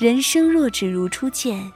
[0.00, 1.70] 人生若只如初见，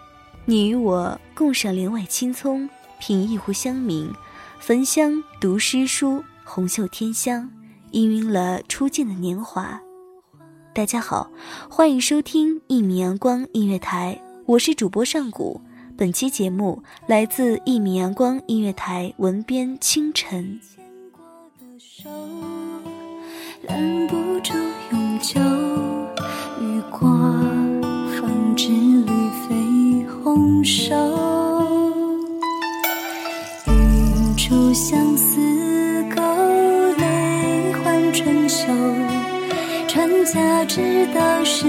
[0.47, 2.67] 你与我共赏帘外青葱，
[2.99, 4.11] 品一壶香茗，
[4.59, 7.51] 焚香读诗书，红袖添香，
[7.93, 9.79] 氤氲了初见的年华。
[10.73, 11.31] 大家好，
[11.69, 15.61] 欢迎收听一米阳光音乐台，我是主播上古。
[15.95, 20.59] 本期节目来自一米阳光音乐台文编清晨。
[23.65, 24.55] 拦不住
[24.93, 25.39] 永久
[30.65, 30.95] 手，
[33.67, 35.39] 一株相思
[36.17, 36.23] 勾
[36.97, 38.67] 泪换春秋。
[39.87, 41.67] 船家知道是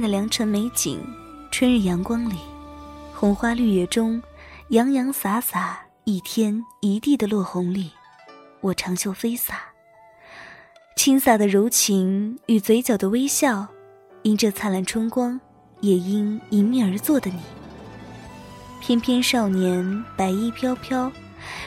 [0.00, 1.00] 的良辰美景，
[1.50, 2.36] 春日阳光里，
[3.14, 4.22] 红花绿叶中，
[4.68, 7.90] 洋洋洒洒一天一地的落红里，
[8.60, 9.60] 我长袖飞洒。
[10.96, 13.66] 轻洒的柔情与嘴角的微笑，
[14.22, 15.40] 因这灿烂春光，
[15.80, 17.40] 也因迎面而坐的你。
[18.80, 21.10] 翩翩少年，白衣飘飘，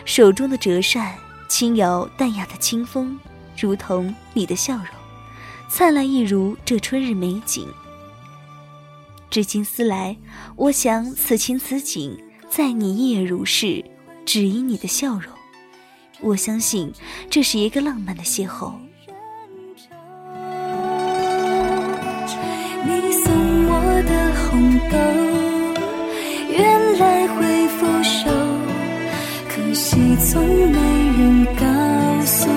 [0.06, 1.16] 手中的折扇
[1.48, 3.20] 轻摇淡雅的清风，
[3.58, 4.88] 如同你的笑容，
[5.70, 7.68] 灿烂一如这春日美景。
[9.30, 10.18] 至今思来，
[10.56, 12.18] 我想此情此景，
[12.50, 13.86] 在你亦也如是，
[14.26, 15.32] 只因你的笑容。
[16.20, 16.92] 我相信
[17.30, 18.74] 这是一个浪漫的邂逅。
[22.86, 23.32] 你送
[23.68, 24.98] 我的红豆，
[26.52, 28.32] 原来会腐朽，
[29.48, 30.80] 可惜从没
[31.20, 31.62] 人告
[32.26, 32.50] 诉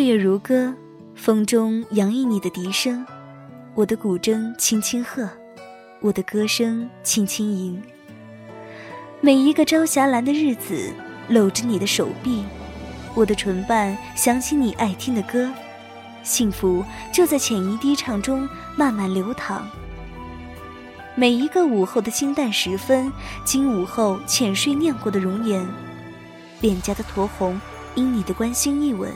[0.00, 0.74] 岁月如歌，
[1.14, 3.04] 风中洋溢你的笛声，
[3.74, 5.28] 我的古筝轻轻和，
[6.00, 7.78] 我的歌声轻轻吟。
[9.20, 10.90] 每一个朝霞蓝的日子，
[11.28, 12.42] 搂着你的手臂，
[13.14, 15.52] 我的唇瓣想起你爱听的歌，
[16.22, 16.82] 幸福
[17.12, 19.68] 就在浅吟低唱中慢慢流淌。
[21.14, 23.12] 每一个午后的清淡时分，
[23.44, 25.62] 经午后浅睡念过的容颜，
[26.62, 27.60] 脸颊的酡红，
[27.94, 29.12] 因你的关心一吻。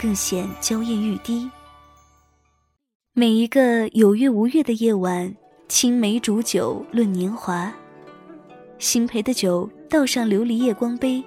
[0.00, 1.50] 更显娇艳欲滴。
[3.12, 5.36] 每一个有月无月的夜晚，
[5.68, 7.70] 青梅煮酒论年华，
[8.78, 11.22] 新陪的酒倒上琉璃夜光杯，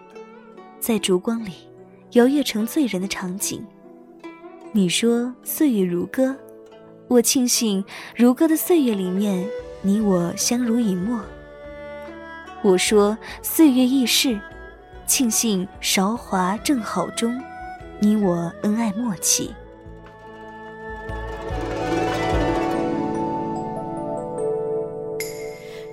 [0.80, 1.52] 在烛光里
[2.14, 3.64] 摇曳成醉人的场景。
[4.72, 6.36] 你说岁月如歌，
[7.08, 7.86] 我庆幸
[8.16, 9.48] 如歌的岁月里面，
[9.84, 11.22] 你我相濡以沫。
[12.64, 14.42] 我说岁月易逝，
[15.06, 17.40] 庆幸韶华正好中。
[18.00, 19.54] 你我恩爱默契。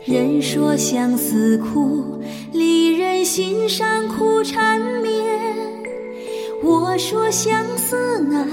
[0.04, 2.20] 人说相思苦
[2.52, 5.20] 离人心上苦缠绵。
[6.62, 8.48] 我说相思难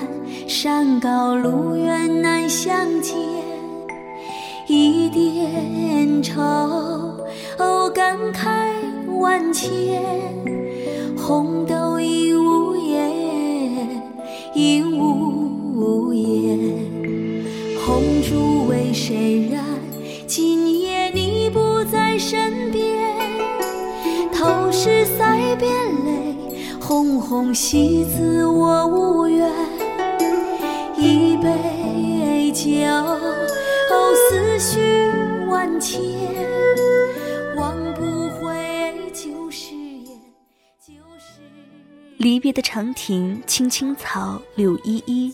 [0.47, 3.15] 山高路远难相见。
[4.67, 6.41] 一点愁
[7.57, 8.71] 哦感慨
[9.19, 10.03] 万千。
[11.17, 11.76] 红豆
[14.57, 16.57] 应无言。
[17.85, 19.63] 红烛为谁燃？
[20.25, 22.97] 今夜你不在身边。
[24.33, 25.71] 头拭腮边
[26.05, 26.35] 泪，
[26.81, 29.06] 红红喜字我无
[42.17, 45.31] 离别的长亭，青青草，柳依依。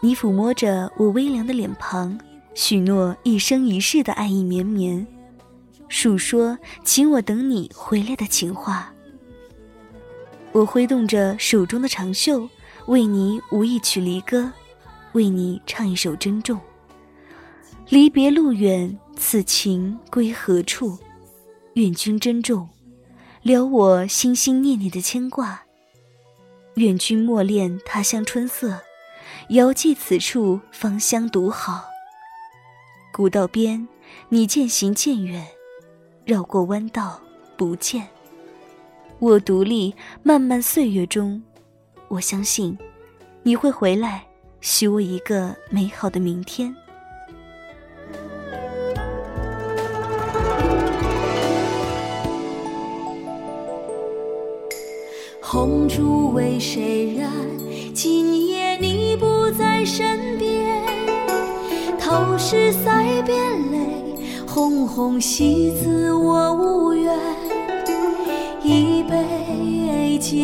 [0.00, 2.18] 你抚摸着我微凉的脸庞，
[2.54, 5.06] 许诺一生一世的爱意绵绵，
[5.88, 8.90] 述说请我等你回来的情话。
[10.52, 12.48] 我挥动着手中的长袖，
[12.86, 14.50] 为你舞一曲离歌，
[15.12, 16.58] 为你唱一首珍重。
[17.90, 20.96] 离别路远，此情归何处？
[21.74, 22.66] 愿君珍重，
[23.42, 25.60] 留我心心念念的牵挂。
[26.80, 28.80] 愿君莫恋他乡春色，
[29.50, 31.84] 遥寄此处芳香独好。
[33.12, 33.86] 古道边，
[34.30, 35.46] 你渐行渐远，
[36.24, 37.20] 绕过弯道
[37.54, 38.08] 不见。
[39.18, 41.42] 我独立漫漫岁月中，
[42.08, 42.78] 我相信
[43.42, 44.24] 你会回来，
[44.62, 46.74] 许我一个美好的明天。
[55.52, 57.28] 红烛为谁燃？
[57.92, 60.80] 今夜你不在身边。
[61.98, 63.36] 头是腮边
[63.72, 64.14] 泪，
[64.46, 67.12] 红红喜字我无缘。
[68.62, 70.36] 一杯酒，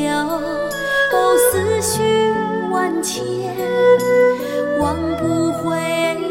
[1.52, 2.02] 思绪
[2.72, 3.24] 万千。
[4.80, 5.78] 忘不回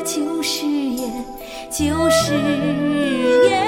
[0.04, 1.24] 旧誓言，
[1.72, 2.34] 旧誓
[3.50, 3.65] 言。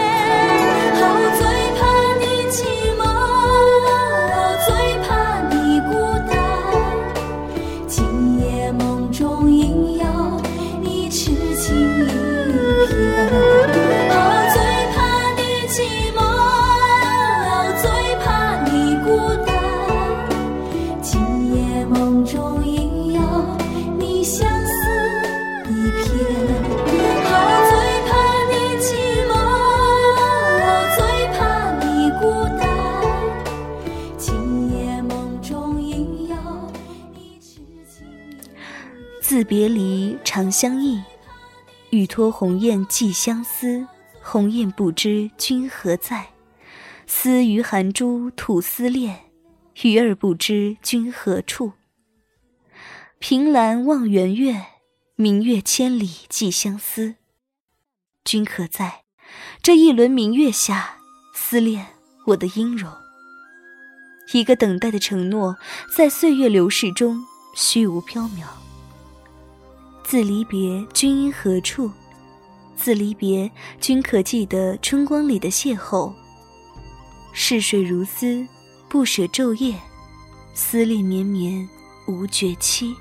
[39.37, 40.99] 自别离，长相忆。
[41.91, 43.85] 欲托鸿雁寄相思，
[44.19, 46.29] 鸿雁不知君何在。
[47.05, 49.25] 思于寒珠吐思恋，
[49.83, 51.73] 鱼儿不知君何处。
[53.19, 54.59] 凭栏望圆月，
[55.15, 57.17] 明月千里寄相思。
[58.25, 59.03] 君可在？
[59.61, 60.95] 这一轮明月下，
[61.35, 61.85] 思恋
[62.25, 62.91] 我的音容。
[64.33, 65.57] 一个等待的承诺，
[65.95, 67.23] 在岁月流逝中
[67.53, 68.47] 虚无缥缈。
[70.09, 71.91] 自离别，君因何处？
[72.77, 76.13] 自离别，君可记得春光里的邂逅？
[77.33, 78.47] 逝水如丝，
[78.87, 79.77] 不舍昼夜，
[80.53, 81.67] 思恋绵绵
[82.07, 82.95] 无绝期。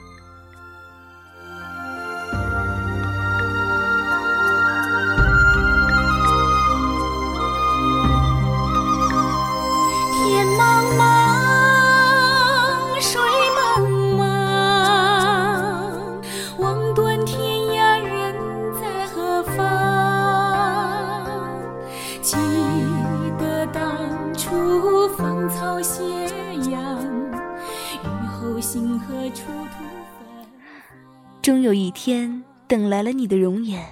[32.07, 33.85] 天，等来了你的容颜。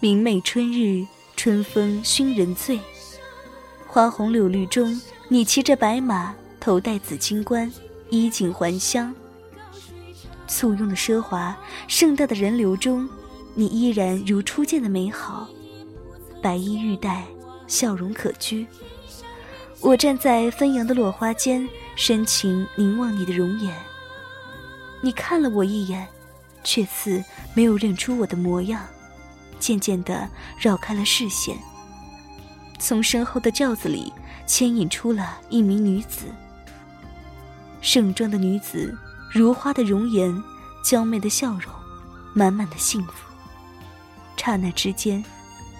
[0.00, 2.80] 明媚春日，春风熏人醉。
[3.86, 7.70] 花红柳绿中，你骑着白马，头戴紫金冠，
[8.08, 9.14] 衣锦还乡。
[10.48, 11.54] 簇拥的奢华，
[11.86, 13.06] 盛大的人流中，
[13.52, 15.46] 你依然如初见的美好，
[16.40, 17.26] 白衣玉带，
[17.66, 18.66] 笑容可掬。
[19.82, 23.70] 我站在纷扬的落花间，深情凝望你的容颜。
[25.02, 26.08] 你看了我一眼。
[26.64, 27.22] 却似
[27.54, 28.84] 没有认出我的模样，
[29.58, 30.28] 渐渐地
[30.58, 31.56] 绕开了视线。
[32.78, 34.12] 从身后的轿子里
[34.46, 36.26] 牵引出了一名女子，
[37.80, 38.96] 盛装的女子，
[39.30, 40.42] 如花的容颜，
[40.84, 41.72] 娇媚的笑容，
[42.34, 43.12] 满满的幸福。
[44.36, 45.24] 刹那之间，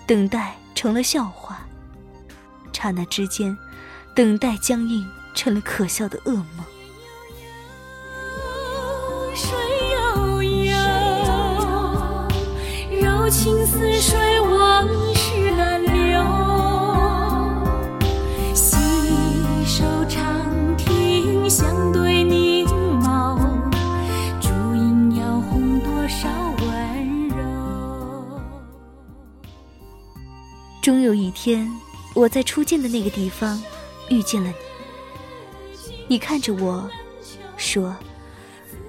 [0.06, 1.66] 等待成了笑话。
[2.72, 3.56] 刹那之间，
[4.14, 6.64] 等待僵硬成了可笑的噩梦。
[13.32, 16.22] 情似水，往事难留。
[18.54, 18.76] 细
[19.64, 22.66] 手长亭，相对凝
[23.00, 23.38] 眸，
[24.38, 26.28] 烛影摇红多少
[26.60, 27.36] 温柔。
[30.82, 31.66] 终有一天。
[32.14, 33.58] 我在初见的那个地方
[34.10, 34.54] 遇见了你，
[36.06, 36.86] 你看着我，
[37.56, 37.96] 说：“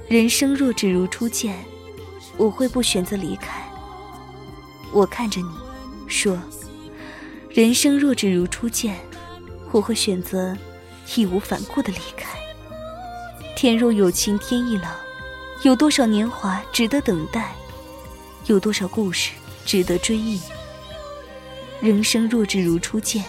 [0.10, 1.64] 人生若只如初见，
[2.36, 3.63] 我会不选择离开。”
[4.94, 5.50] 我看着你，
[6.08, 6.40] 说
[7.50, 8.96] ：“人生若只如初见，
[9.72, 10.56] 我会选择
[11.16, 12.30] 义无反顾的离开。”
[13.58, 14.90] 天若有情天亦老，
[15.64, 17.56] 有多少年华值得等待？
[18.46, 19.32] 有多少故事
[19.66, 20.40] 值得追忆？
[21.82, 23.24] 人生若只如初见，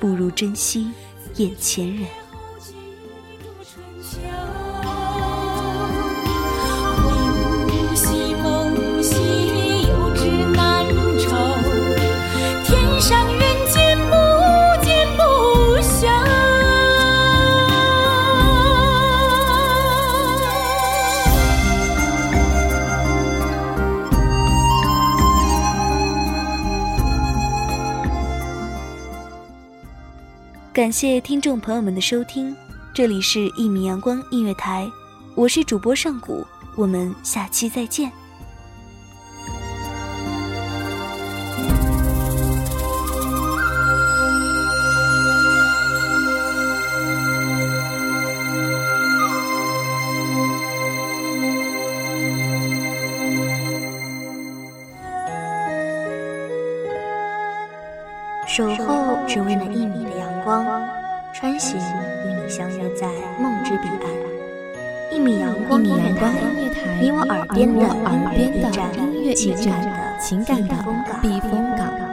[0.00, 0.90] 不如珍惜
[1.36, 2.06] 眼前人。
[13.06, 13.38] 上人
[13.70, 14.14] 间不
[14.82, 15.22] 见不
[30.72, 32.56] 感谢听众朋友们的收听，
[32.94, 34.90] 这里是一米阳光音乐台，
[35.34, 36.42] 我是主播上古，
[36.74, 38.10] 我们下期再见。
[59.34, 60.64] 只为那一米的阳光，
[61.32, 63.08] 穿行与你相约在
[63.40, 64.06] 梦之彼岸。
[65.10, 66.30] 一米阳光音乐台，
[67.00, 67.80] 你我耳边的
[68.96, 70.76] 音乐驿站，情感的情感的
[71.20, 72.03] 避风港。